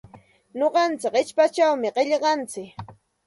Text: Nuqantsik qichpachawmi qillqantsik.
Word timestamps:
Nuqantsik 0.59 1.13
qichpachawmi 1.15 1.91
qillqantsik. 1.97 2.71